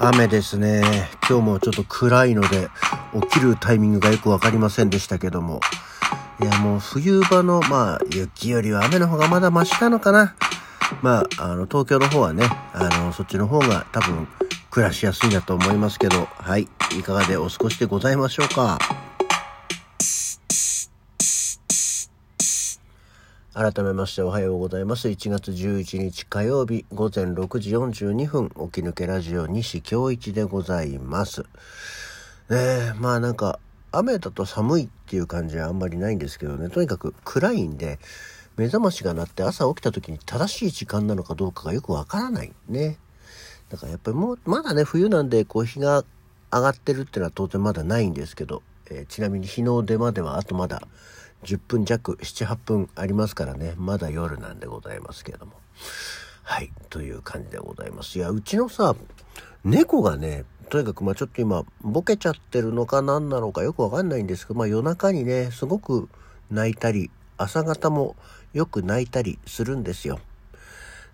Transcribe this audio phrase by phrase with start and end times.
[0.00, 1.08] 雨ですね。
[1.28, 2.68] 今日もちょっと暗いので、
[3.20, 5.60] 起きるタイミングがよくわかりませんでしたけども。
[6.40, 10.36] いや、もう冬場の、まあ、雪よりは雨の方がまだマシなのかな。
[11.02, 14.28] まあ、あの、東京の方はね、あの、そっちの方が多分、
[14.70, 16.68] 暮らしやすいんだと思いますけど、はい。
[16.96, 18.78] いかがでお過ごしでございましょうか。
[23.58, 25.08] 改めましておはようございます。
[25.08, 31.40] 1月11日火曜日午前6時42分、起き抜けラジオ西京一でございます。
[31.40, 31.46] ね
[32.50, 33.58] え、まあなんか、
[33.90, 37.98] 雨だと寒いっていう感じはあんまりないんですけどね、とにかく暗いんで、
[38.56, 42.96] 目覚ましが鳴って朝起きた時に正しい時間なのかどうかがよくわからないね。
[43.70, 46.04] だからやっぱりもう、まだね、冬なんで、こう日が
[46.52, 50.86] 上がってるっていうのは当然まだないんですけど、えー、ちなみに日の出まではあとまだ
[51.44, 55.52] 10分弱、7、8分ありますからね、まだ夜なんでございますけれども。
[56.42, 58.18] はい、という感じでございます。
[58.18, 58.96] いや、うちのさ、
[59.64, 66.08] 猫がね、とにかくまあちょっと今、ボケちゃってるのか何なのかよくわかんないんですけど、まあ夜中にね、すごく
[66.50, 68.16] 泣いたり、朝方も
[68.52, 70.20] よく泣いたりするんですよ。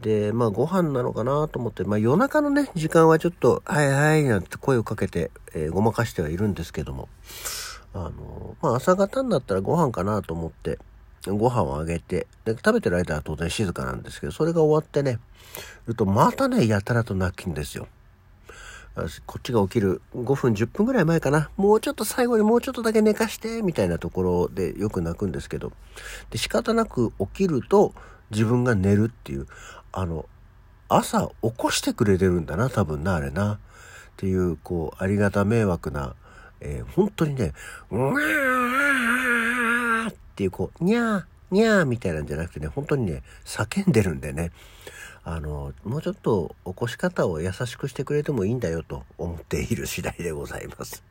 [0.00, 7.08] で、まあご飯なのかなと思って、まあ夜中のね、時間はちょっと、はいはいなんて声をかけて、えー、ごまかしてはいるんですけども、
[7.94, 10.78] あの、まあ、朝方になったらご飯かなと思って、
[11.26, 15.18] ご飯をあげて、で、食べてる間は当然静かなんですけど、それが終わってね、
[15.86, 17.88] ると、またね、やたらと泣きんですよ。
[19.26, 21.50] こっちが起きる5分10分ぐらい前かな。
[21.56, 25.72] もうちょっと最後にもうちょっとだけ寝かして、みたいなところでよく泣くんですけど。
[26.30, 27.94] で、仕方なく起きると
[28.30, 29.46] 自分が寝るっていう、
[29.92, 30.26] あの、
[30.88, 33.54] 朝起こしてくれてるんだな、多分な、あれな。
[33.54, 33.58] っ
[34.16, 36.16] ていう、こう、ありがた迷惑な、
[36.60, 37.52] えー、本当にね、
[37.90, 44.52] うわーっていうこう、にゃー、にゃーみたいなんじゃなくてね、本当にね、叫んでるんでね、
[45.24, 51.02] あの、もうちょっと起こし方を優しくしてくれてもいいんだよと思っている次第でございます。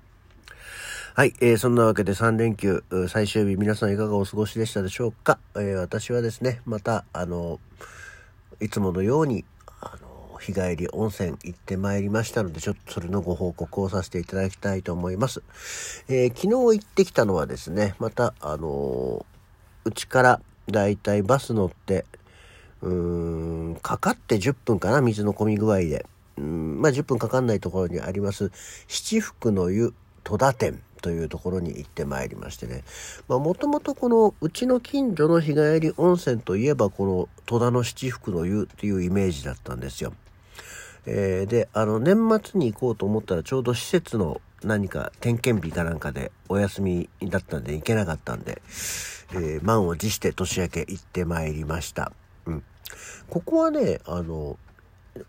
[1.14, 7.60] はい、えー、そんなわけで3連休最終日皆さんいかがお過ごしでしたでしょうか、えー、私はですね、また、あの、
[8.60, 9.44] いつものように、
[10.40, 15.42] 日帰り温泉行ってまいりましたので、ちょっとそれのご報告をさせていただきたいと思います。
[16.08, 19.26] えー、昨日行ってきたのはですね、また、あの
[19.86, 22.06] うちからだいたいバス乗って、
[22.82, 26.06] うーん、かかって10分かな、水の込み具合で。
[26.38, 28.52] うん、まあ10分かかんないところにあります、
[28.88, 29.94] 七福の湯
[30.24, 32.84] 戸田店というところに行ってまいりましてね。
[33.28, 40.14] まあもともとこのうちの近所の日帰り温泉といえばこの戸田の七福の湯っていうイメージだったんですよ。
[41.06, 48.62] えー、で、あの、年末に行こうと思ったらちょうど施設の何か点検日かなんかでお休みだったんで行けなかったんで、
[49.32, 52.12] えー、満を持して年明け行ってまいりました。
[52.46, 52.64] うん。
[53.30, 54.58] ここはね、あの、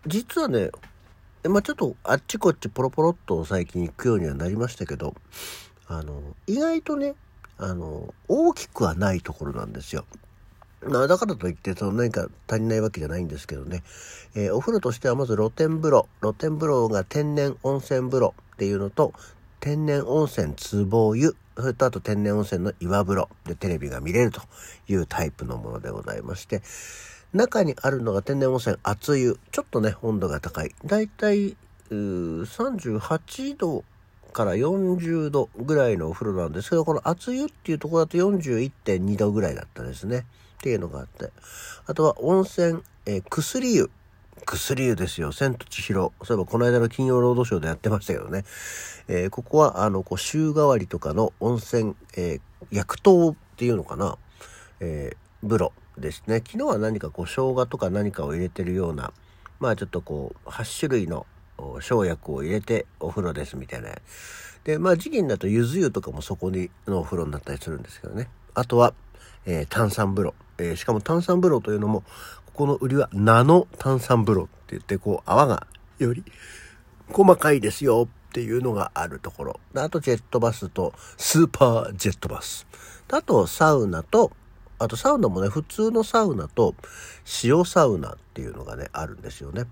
[0.07, 0.71] 実はね、
[1.45, 5.15] まあ、ちょっとあっちこっちポロポロっと最近行くようにはなりましたけど、
[5.87, 7.15] あの、意外とね、
[7.59, 10.05] あの、大きくはないところなんですよ。
[10.81, 13.83] だからといって、その何か足りないわけじゃないんですけどね。
[14.35, 16.09] えー、お風呂としてはまず露天風呂。
[16.21, 19.13] 露天風呂が天然温泉風呂っていうのと、
[19.61, 21.37] 天然温泉壺湯。
[21.57, 24.41] それとあと天然温泉の岩風呂でテレビが見れると
[24.87, 26.63] いうタイプのものでございまして、
[27.35, 29.39] 中にあるのが天然温泉熱湯。
[29.53, 30.75] ちょっとね、温度が高い。
[30.85, 31.57] だいたい
[31.91, 33.85] 38度
[34.33, 40.25] から40度ぐらいのお風呂なんですけど、この熱湯っていうところだと41.2度ぐらいだったですね。
[40.59, 41.31] っていうのがあって。
[41.87, 43.91] あとは温泉、えー、薬湯。
[44.47, 45.33] 薬湯ですよ。
[45.33, 46.13] 千と千尋。
[46.23, 48.45] そういえばこの間の金曜ロードショーでやってましたけどね。
[49.09, 54.17] えー、ここは、あの、こう、週替わりとかの温泉、えー、薬湯っていうのかな。
[54.81, 56.37] えー、風呂ですね。
[56.37, 59.13] 昨日は何かこう、生姜とか何かを入れてるような、
[59.61, 61.27] まあちょっとこう、8種類の
[61.81, 63.91] 生薬を入れてお風呂ですみたいな。
[64.65, 68.29] で、まあ時期になるとゆず湯とかもそこにのお風呂になったりするんですけどね。
[68.55, 68.95] あとは、
[69.47, 70.35] えー、炭酸風呂。
[70.59, 72.03] えー、しかも炭酸風呂というのも、
[72.47, 75.67] ここの売りはナノ炭酸風呂って言って、こう泡が
[75.99, 76.25] より
[77.13, 79.61] 細かいですよっていうのがあるところ。
[79.75, 82.67] あとジェットバスとスーパージェットバス。
[83.11, 84.33] あとサウナと、
[84.79, 86.75] あとサウナもね、普通のサウナと
[87.45, 89.65] 塩サウナっていうのがね、あるんですよね。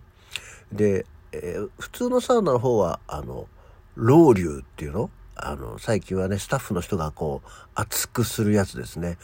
[0.73, 3.47] で、えー、普通のサウナの方は、あの、
[3.95, 5.11] ロウリュウっていうの？
[5.37, 9.19] あの、最近はね、スタッフの人がこう、熱くするやつですね。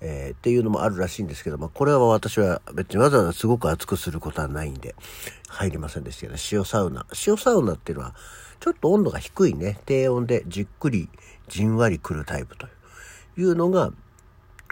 [0.00, 4.94] えー、っていうのもあるらしいんですけど、まあ、これは私は別にわざわざすごく熱くすることはないんで、
[5.48, 7.04] 入りませんでしたけど、塩サウナ。
[7.26, 8.14] 塩サウナっていうのは、
[8.60, 11.08] ちょっと温度が低いね、低温でじっくり、
[11.48, 12.68] じんわり来るタイプと
[13.36, 13.92] いうのが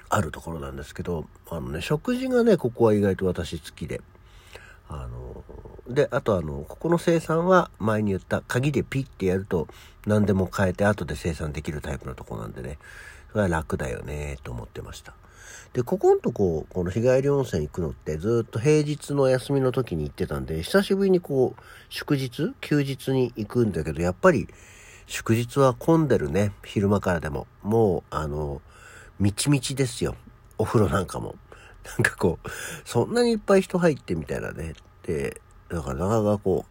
[0.09, 4.01] あるところなんですけど、あのね、食事がね、ここは意外と私好きで、
[4.89, 5.45] あの、
[5.89, 9.69] で、あとあの、ここの生産は前に言った鍵でピッてやると
[10.07, 12.79] 何でも変えて後で生産できるタイプのとこなんでね、
[13.33, 15.15] それは楽だよねと思ってました。
[15.73, 24.49] で、ここんとこ、この日帰り温泉行くのってずっと平日の休みの時に行ってたんで、久しぶりにこう、祝日休日に行くんだけど、やっぱり
[25.07, 26.53] 祝日は混んでるね。
[26.65, 27.47] 昼間からでも。
[27.63, 28.63] もう、あの、
[29.19, 30.15] みちみちですよ。
[30.59, 31.37] お風呂なんかも。
[31.99, 32.49] なんかこう、
[32.85, 34.75] そんなにいっぱい人入ってみたいなね。
[35.05, 36.67] で、だからなかなかこ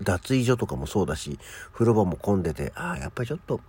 [0.00, 1.38] う、脱衣所とかもそうだし、
[1.72, 3.60] 風呂場も混んでて、ああ、やっぱりちょっと、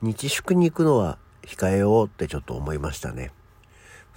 [0.00, 3.32] 日祝に行くのは控えようってちょっと思いましたね。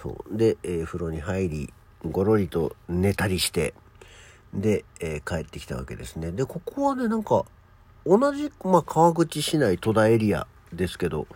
[0.00, 0.36] そう。
[0.36, 1.72] で、えー、風呂に入り、
[2.04, 3.74] ごろりと寝たりして、
[4.54, 6.32] で、えー、帰ってきたわけですね。
[6.32, 7.44] で、ここはね、なんか、
[8.06, 11.26] 同じ、まあ、川口市内戸田エリアですけど、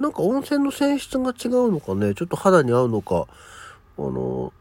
[0.00, 3.26] なんか温泉の泉質が違うのかね、ちょっと肌に合うのか、
[3.98, 4.52] あの、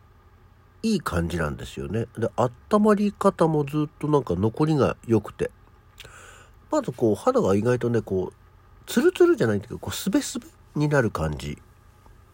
[0.82, 2.08] いい感じなんですよね。
[2.18, 2.30] で、
[2.72, 5.52] 温まり方もずっとなんか残りが良くて。
[6.72, 8.34] まずこう、肌が意外とね、こう、
[8.88, 11.58] ツルツルじゃないんだけど、こう、すべすべになる感じ。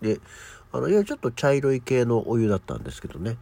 [0.02, 0.20] で、
[0.72, 3.38] あの、いや、ちょっと茶色い系のお湯だったんですけどね。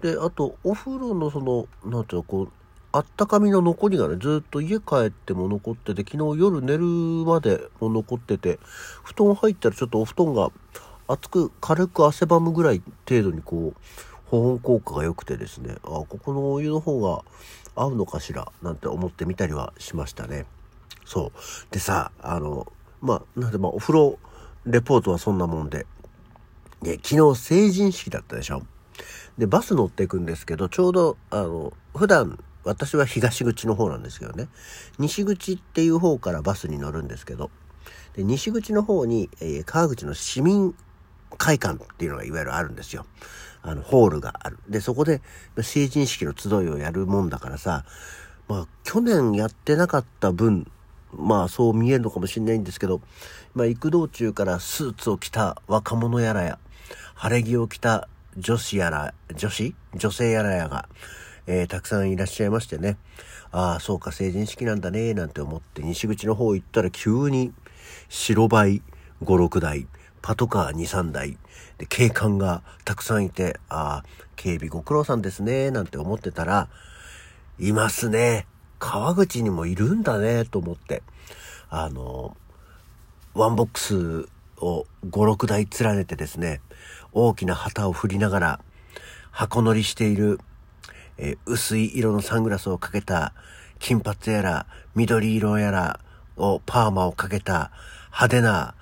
[0.00, 2.48] で、あと、お風呂のその、なんていうの、こう、
[2.94, 6.84] あったかみの残りがね、ずっと家帰っても残ってて、昨日夜寝る
[7.26, 8.60] までも残ってて、
[9.02, 10.52] 布団入ったらちょっとお布団が
[11.08, 13.80] 熱く、軽く汗ばむぐらい程度にこう、
[14.26, 17.24] 保温効果が良くてですね、あ、ここのお湯の方が
[17.74, 20.46] 合うのかしら、なんて思ってみたりはしましたね。
[21.04, 21.72] そう。
[21.72, 24.20] でさ、あの、まあ、なんでまあ、お風呂
[24.66, 25.84] レポートはそんなもんで、
[26.80, 28.62] で、昨日成人式だったでしょ。
[29.36, 34.48] で、バス乗っていくんですけど、ちょうど、あの、普段私は東口の方なんですけどね。
[34.98, 37.50] 西口っていう方からバスに乗るんですけど、
[38.14, 40.74] で西口の方に、えー、川口の市民
[41.36, 43.06] 会館っていうのがいわゆるあるんですよ。
[43.62, 44.58] あの、ホールがある。
[44.68, 45.22] で、そこで
[45.60, 47.84] 成人式の集いをやるもんだからさ、
[48.46, 50.70] まあ、去年やってなかった分、
[51.12, 53.00] まあ、そう見えるのかもしれないんですけど、
[53.54, 56.58] まあ、行く道中からスーツを着た若者やらや、
[57.14, 59.74] 晴れ着を着た女子やら、女子？
[59.94, 60.88] 女性やらやが、
[61.46, 62.96] えー、たくさんいらっしゃいましてね。
[63.52, 67.52] ああ、そうか、成人式なんだね、なんて思って西口の方行ったら急に
[68.08, 68.82] 白バイ
[69.22, 69.86] 5、6台、
[70.22, 71.38] パトカー2、3台、
[71.78, 74.04] で、警官がたくさんいて、ああ、
[74.36, 76.68] 警備ご苦労さんですね、なんて思ってたら、
[77.58, 78.46] いますね。
[78.78, 81.02] 川口にもいるんだね、と思って。
[81.70, 82.36] あの、
[83.34, 86.60] ワンボックスを5、6台連ねてですね、
[87.12, 88.60] 大きな旗を振りながら、
[89.30, 90.38] 箱乗りしている
[91.18, 93.32] えー、薄い色のサングラスをかけた、
[93.78, 96.00] 金髪やら、緑色やら
[96.36, 97.70] を、パーマをかけた、
[98.06, 98.74] 派手な、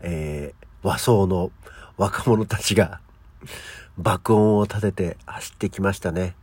[0.00, 1.50] えー、和装の
[1.96, 3.00] 若者たちが、
[3.98, 6.34] 爆音を立てて走ってきましたね。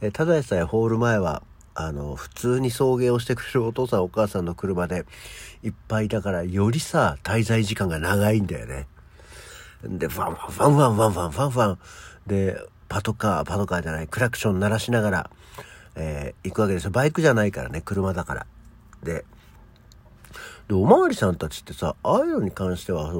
[0.00, 1.42] えー、ただでさえホール前は、
[1.74, 5.06] あの、普通に送迎をしてくれるお父さんお母さんの車で
[5.62, 8.86] いっぱいだから、よりさ、滞在時間が長いんだよね。
[9.82, 11.78] で、ファンファンファンファンファンファンファン
[12.26, 12.58] で、
[12.94, 15.30] パトカー、パトカーじゃない、クラクション鳴らしながら、
[15.96, 16.90] えー、行くわけですよ。
[16.92, 18.46] バイクじゃないからね、車だから。
[19.02, 19.24] で、
[20.68, 23.12] で、おまわりさんたちってさ、ああいうのに関しては、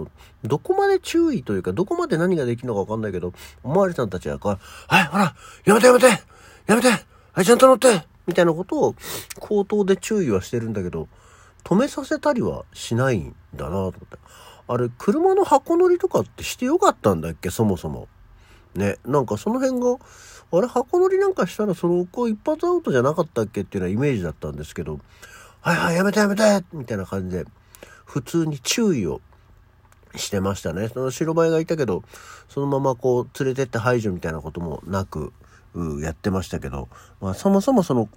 [0.44, 3.32] どこまで注意というか、どこまで何ができるのかわかんないけど、
[3.64, 4.58] おまわりさんたちは、は
[5.00, 6.88] い、ほら、やめてやめてやめて
[7.32, 8.94] はい、ちゃんと乗ってみたいなことを、
[9.40, 11.08] 口頭で注意はしてるんだけど、
[11.64, 14.18] 止めさせたりはしないんだなと思って。
[14.68, 18.06] あれ、車の箱乗りとかってしてよかったんだっけそもそも。
[18.74, 19.98] ね、なんかその辺が、
[20.52, 25.00] あれ、箱乗りなんかしたらその子一発アウトじゃなかったっけっていうのはイメージだったんですけど、
[25.60, 27.44] はいはい、やめてやめてみたいな感じで、
[28.04, 29.20] 普通に注意を
[30.16, 30.88] してましたね。
[30.88, 32.02] その白バイがいたけど、
[32.48, 35.32] そのままこう連れてって排除みたいなこともなく、
[36.00, 36.88] やってましたけど、
[37.20, 38.08] まあそもそもその、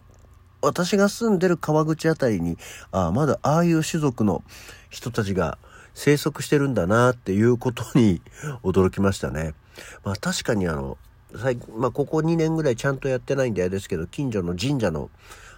[0.61, 2.57] 私が住んでる川口あたりに、
[2.91, 4.43] ああ、まだああいう種族の
[4.89, 5.57] 人たちが
[5.93, 8.21] 生息してるんだなっていうことに
[8.63, 9.55] 驚きましたね。
[10.03, 10.97] まあ確かにあの、
[11.35, 15.09] 最まあここ2年ぐらいちゃんとやってないんであれですけど、近所の神社の、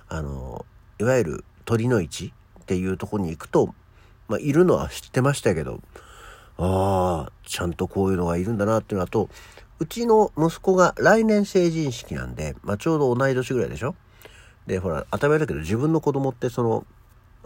[0.07, 0.65] あの、
[0.99, 3.73] いわゆる鳥の市っていうとこに行くと、
[4.27, 5.81] まあいるのは知ってましたけど、
[6.57, 9.29] ああ、ちゃんとこういうのがいるんだなっていうのと、
[9.79, 13.95] うちの息子が来年成人式なんで、まあちょうど同い年ぐらいでしょ？
[14.67, 16.85] で、ほら、当たり前だけど自分の子供ってその、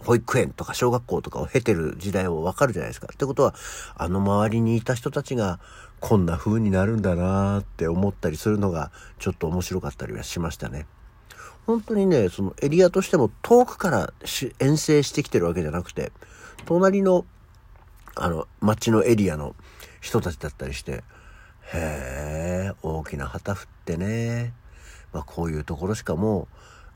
[0.03, 3.07] 保育園とか小学校とかを経てる時代をわかるじゃないですか。
[3.11, 3.55] ってことは、
[3.95, 5.59] あの周りにいた人たちが
[5.99, 10.85] こんな風になるんだなーって思ったりするのがちょっと面白かったりはしましたね。
[11.65, 14.13] 本当にね、そのエリアとしても遠くから
[14.59, 16.11] 遠征してきてるわけじゃなくて、
[16.65, 17.25] 隣の
[18.15, 19.55] あの街のエリアの
[20.01, 21.03] 人たちだったりして、
[21.73, 24.53] へえ、大きな旗振ってね、
[25.13, 26.47] まあ、こういうところしかもう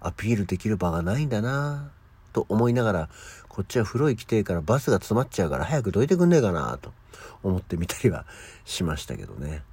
[0.02, 1.92] アピールできる場がないんだな
[2.38, 3.10] と思いながら、
[3.50, 6.94] こっちは風呂行きてえからバスが詰まっちゃうから早くどいてくんねえかなと
[7.42, 8.28] 思ってみたりは
[8.64, 9.64] しましたけどね。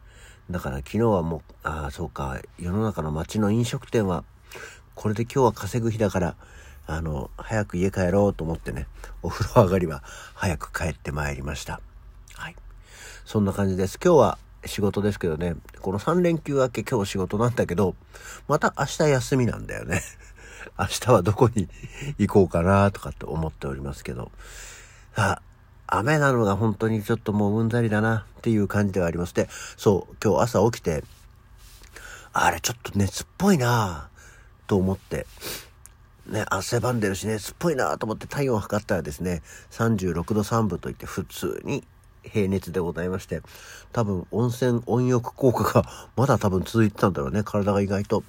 [0.50, 4.24] だから昨日はもう、ああ、そうか、世の中の街の飲食店は、
[4.94, 6.36] これで今日は稼ぐ日だから、
[6.86, 8.86] あの、早く家帰ろうと思ってね、
[9.22, 10.02] お風呂上がりは
[10.32, 11.82] 早く帰ってまいりました。
[12.32, 12.56] はい。
[13.26, 13.98] そんな感じです。
[14.02, 17.94] 今日は仕事ですけどね、この3連休明け今日仕事なんだけど、
[18.48, 20.02] また明日休みなんだよね。
[20.78, 21.68] 明日はどこに
[22.18, 24.30] 行こうかなとかって思っておりますけど。
[25.16, 25.40] あ、
[25.86, 31.04] 雨なのが本当にちょっともううんざりだなっていう感じではありますで、そう、今日朝起きて、
[32.32, 34.08] あれちょっと熱っぽいな
[34.66, 35.26] と思って、
[36.26, 41.84] ね、汗ばんでるし熱っぽいなと思って体温を測ったらですね、36度3分といって普通に
[42.24, 43.42] 平熱でございまして、
[43.92, 47.42] 多分温泉温浴効果が まだ多分続いてたんだろうね。
[47.42, 48.24] 体が意外と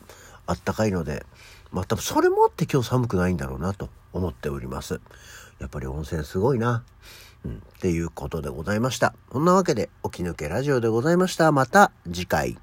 [0.46, 1.26] あったかいので、
[1.72, 5.00] まあ多分それもあって今日寒くないんだろうなと思っております。
[5.60, 6.84] やっぱり温泉すごいな。
[7.46, 9.14] うん、っていうことでございました。
[9.30, 11.52] こんなわけで、起き抜けラジオでございました。
[11.52, 12.58] また次回。